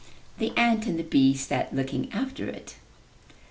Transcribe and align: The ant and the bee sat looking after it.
The 0.39 0.51
ant 0.57 0.87
and 0.87 0.97
the 0.97 1.03
bee 1.03 1.35
sat 1.35 1.75
looking 1.75 2.11
after 2.11 2.47
it. 2.49 2.73